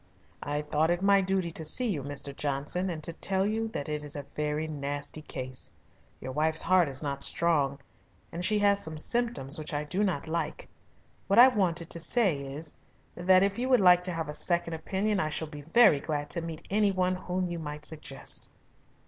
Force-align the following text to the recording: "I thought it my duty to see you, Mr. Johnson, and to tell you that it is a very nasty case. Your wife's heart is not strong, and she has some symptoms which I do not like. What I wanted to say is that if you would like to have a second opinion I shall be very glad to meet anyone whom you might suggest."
"I 0.41 0.63
thought 0.63 0.89
it 0.89 1.03
my 1.03 1.21
duty 1.21 1.51
to 1.51 1.63
see 1.63 1.87
you, 1.91 2.01
Mr. 2.01 2.35
Johnson, 2.35 2.89
and 2.89 3.03
to 3.03 3.13
tell 3.13 3.45
you 3.45 3.67
that 3.67 3.87
it 3.87 4.03
is 4.03 4.15
a 4.15 4.25
very 4.35 4.67
nasty 4.67 5.21
case. 5.21 5.69
Your 6.19 6.31
wife's 6.31 6.63
heart 6.63 6.89
is 6.89 7.03
not 7.03 7.21
strong, 7.21 7.77
and 8.31 8.43
she 8.43 8.57
has 8.57 8.83
some 8.83 8.97
symptoms 8.97 9.59
which 9.59 9.75
I 9.75 9.83
do 9.83 10.03
not 10.03 10.27
like. 10.27 10.67
What 11.27 11.37
I 11.37 11.49
wanted 11.49 11.91
to 11.91 11.99
say 11.99 12.39
is 12.39 12.73
that 13.13 13.43
if 13.43 13.59
you 13.59 13.69
would 13.69 13.79
like 13.79 14.01
to 14.01 14.11
have 14.11 14.27
a 14.27 14.33
second 14.33 14.73
opinion 14.73 15.19
I 15.19 15.29
shall 15.29 15.47
be 15.47 15.61
very 15.61 15.99
glad 15.99 16.31
to 16.31 16.41
meet 16.41 16.65
anyone 16.71 17.13
whom 17.13 17.45
you 17.47 17.59
might 17.59 17.85
suggest." 17.85 18.49